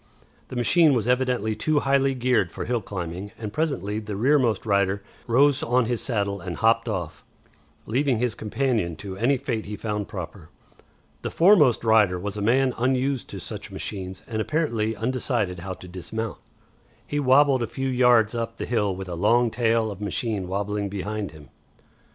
[0.47, 5.03] The machine was evidently too highly geared for hill climbing, and presently the rearmost rider
[5.27, 7.23] rose on his saddle and hopped off,
[7.85, 10.49] leaving his companion to any fate he found proper.
[11.21, 15.87] The foremost rider was a man unused to such machines and apparently undecided how to
[15.87, 16.39] dismount.
[17.05, 20.89] He wabbled a few yards up the hill with a long tail of machine wabbling
[20.89, 21.49] behind him.